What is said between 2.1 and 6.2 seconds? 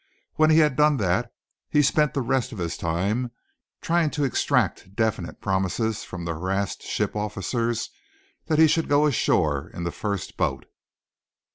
the rest of his time trying to extract definite promises